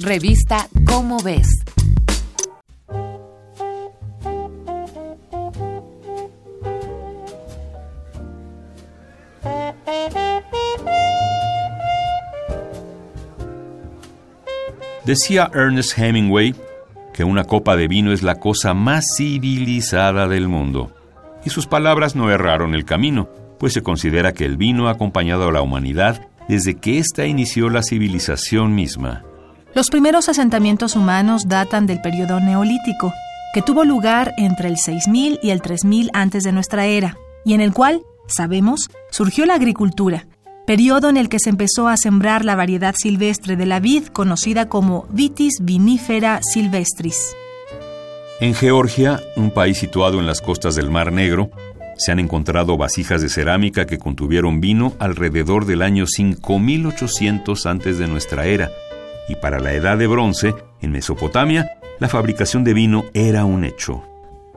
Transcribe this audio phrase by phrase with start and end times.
[0.00, 1.46] Revista Cómo ves.
[15.04, 16.56] Decía Ernest Hemingway
[17.12, 20.92] que una copa de vino es la cosa más civilizada del mundo.
[21.44, 23.28] Y sus palabras no erraron el camino,
[23.60, 27.70] pues se considera que el vino ha acompañado a la humanidad desde que ésta inició
[27.70, 29.22] la civilización misma.
[29.74, 33.12] Los primeros asentamientos humanos datan del periodo neolítico,
[33.52, 37.60] que tuvo lugar entre el 6000 y el 3000 antes de nuestra era, y en
[37.60, 40.28] el cual, sabemos, surgió la agricultura,
[40.64, 44.68] periodo en el que se empezó a sembrar la variedad silvestre de la vid conocida
[44.68, 47.34] como Vitis vinifera silvestris.
[48.40, 51.50] En Georgia, un país situado en las costas del Mar Negro,
[51.96, 58.06] se han encontrado vasijas de cerámica que contuvieron vino alrededor del año 5800 antes de
[58.06, 58.70] nuestra era,
[59.28, 64.02] y para la edad de bronce, en Mesopotamia, la fabricación de vino era un hecho.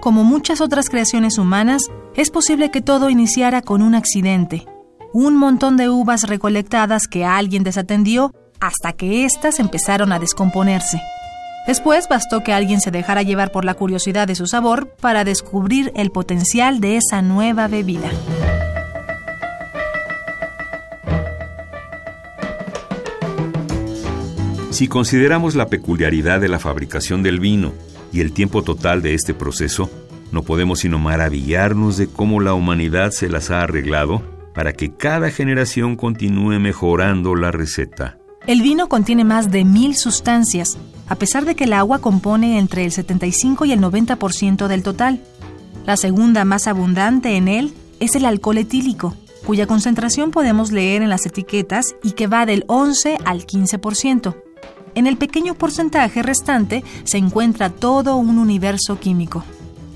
[0.00, 4.66] Como muchas otras creaciones humanas, es posible que todo iniciara con un accidente,
[5.12, 11.00] un montón de uvas recolectadas que alguien desatendió hasta que éstas empezaron a descomponerse.
[11.66, 15.92] Después bastó que alguien se dejara llevar por la curiosidad de su sabor para descubrir
[15.94, 18.10] el potencial de esa nueva bebida.
[24.72, 27.74] Si consideramos la peculiaridad de la fabricación del vino
[28.10, 29.90] y el tiempo total de este proceso,
[30.32, 34.22] no podemos sino maravillarnos de cómo la humanidad se las ha arreglado
[34.54, 38.16] para que cada generación continúe mejorando la receta.
[38.46, 42.86] El vino contiene más de mil sustancias, a pesar de que el agua compone entre
[42.86, 45.20] el 75 y el 90% del total.
[45.84, 51.10] La segunda más abundante en él es el alcohol etílico, cuya concentración podemos leer en
[51.10, 54.41] las etiquetas y que va del 11 al 15%.
[54.94, 59.44] En el pequeño porcentaje restante se encuentra todo un universo químico.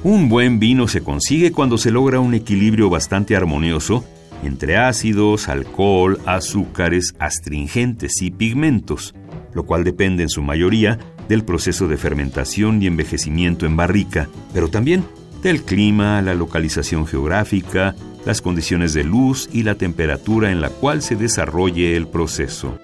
[0.02, 4.04] Un buen vino se consigue cuando se logra un equilibrio bastante armonioso
[4.42, 9.14] entre ácidos, alcohol, azúcares, astringentes y pigmentos,
[9.54, 14.68] lo cual depende en su mayoría del proceso de fermentación y envejecimiento en barrica, pero
[14.68, 15.04] también
[15.42, 17.94] del clima, la localización geográfica,
[18.24, 22.78] las condiciones de luz y la temperatura en la cual se desarrolle el proceso.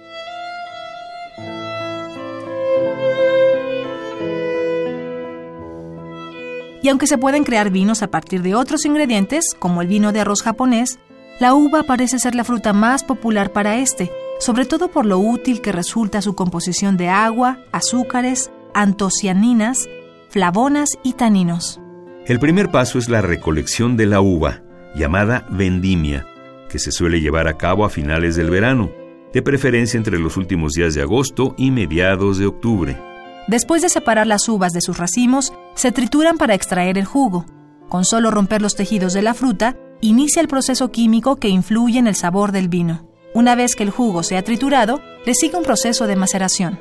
[6.82, 10.20] Y aunque se pueden crear vinos a partir de otros ingredientes, como el vino de
[10.20, 10.98] arroz japonés,
[11.38, 14.10] la uva parece ser la fruta más popular para este,
[14.40, 19.88] sobre todo por lo útil que resulta su composición de agua, azúcares, antocianinas,
[20.28, 21.80] flavonas y taninos.
[22.26, 24.62] El primer paso es la recolección de la uva,
[24.96, 26.26] llamada vendimia,
[26.68, 28.90] que se suele llevar a cabo a finales del verano,
[29.32, 33.11] de preferencia entre los últimos días de agosto y mediados de octubre.
[33.48, 37.44] Después de separar las uvas de sus racimos, se trituran para extraer el jugo.
[37.88, 42.06] Con solo romper los tejidos de la fruta, inicia el proceso químico que influye en
[42.06, 43.08] el sabor del vino.
[43.34, 46.78] Una vez que el jugo se ha triturado, le sigue un proceso de maceración.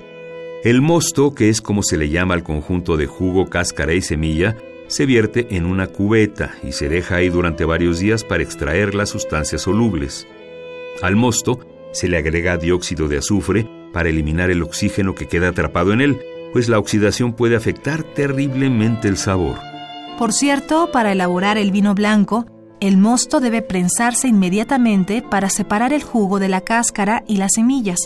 [0.64, 4.56] El mosto, que es como se le llama al conjunto de jugo, cáscara y semilla,
[4.88, 9.10] se vierte en una cubeta y se deja ahí durante varios días para extraer las
[9.10, 10.28] sustancias solubles.
[11.02, 11.60] Al mosto
[11.94, 16.22] se le agrega dióxido de azufre para eliminar el oxígeno que queda atrapado en él,
[16.54, 19.58] pues la oxidación puede afectar terriblemente el sabor.
[20.18, 22.46] Por cierto, para elaborar el vino blanco,
[22.80, 28.00] el mosto debe prensarse inmediatamente para separar el jugo de la cáscara y las semillas.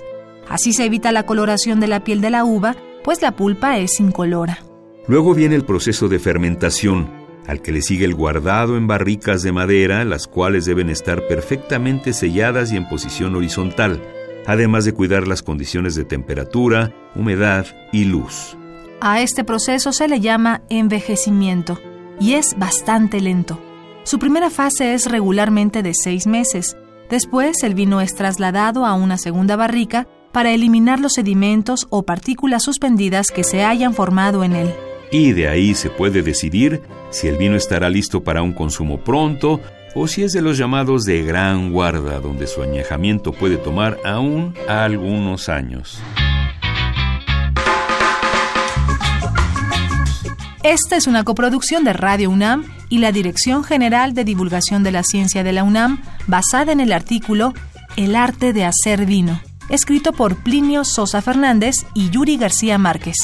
[0.49, 3.99] Así se evita la coloración de la piel de la uva, pues la pulpa es
[3.99, 4.59] incolora.
[5.07, 7.09] Luego viene el proceso de fermentación,
[7.47, 12.13] al que le sigue el guardado en barricas de madera, las cuales deben estar perfectamente
[12.13, 14.01] selladas y en posición horizontal,
[14.47, 18.57] además de cuidar las condiciones de temperatura, humedad y luz.
[19.01, 21.79] A este proceso se le llama envejecimiento
[22.19, 23.59] y es bastante lento.
[24.03, 26.77] Su primera fase es regularmente de seis meses.
[27.09, 32.63] Después el vino es trasladado a una segunda barrica para eliminar los sedimentos o partículas
[32.63, 34.73] suspendidas que se hayan formado en él.
[35.11, 39.61] Y de ahí se puede decidir si el vino estará listo para un consumo pronto
[39.95, 44.53] o si es de los llamados de gran guarda, donde su añejamiento puede tomar aún
[44.67, 45.99] algunos años.
[50.63, 55.03] Esta es una coproducción de Radio UNAM y la Dirección General de Divulgación de la
[55.03, 57.53] Ciencia de la UNAM, basada en el artículo
[57.95, 59.39] El arte de hacer vino,
[59.69, 63.15] escrito por Plinio Sosa Fernández y Yuri García Márquez.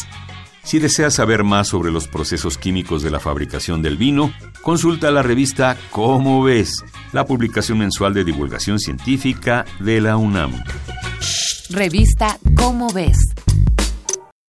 [0.63, 4.31] Si deseas saber más sobre los procesos químicos de la fabricación del vino,
[4.61, 10.51] consulta la revista Cómo ves, la publicación mensual de divulgación científica de la UNAM.
[11.69, 13.17] Revista Cómo ves